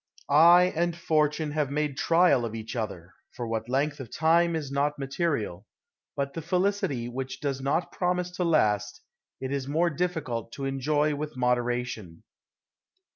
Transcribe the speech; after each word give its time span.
I 0.31 0.73
and 0.75 0.97
Fortune 0.97 1.51
have 1.51 1.69
made 1.69 1.95
trial 1.95 2.43
of 2.43 2.55
each 2.55 2.75
other— 2.75 3.13
for 3.35 3.47
what 3.47 3.69
length 3.69 3.99
of 3.99 4.09
time 4.09 4.55
is 4.55 4.71
not 4.71 4.97
material; 4.97 5.67
but 6.15 6.33
the 6.33 6.41
felicity 6.41 7.07
which 7.07 7.39
does 7.39 7.61
not 7.61 7.91
promise 7.91 8.31
to 8.37 8.43
last, 8.43 9.01
it 9.39 9.51
is 9.51 9.67
more 9.67 9.91
diflScult 9.95 10.53
to 10.53 10.65
enjoy 10.65 11.13
with 11.13 11.35
modera 11.35 11.85
tion. 11.85 12.23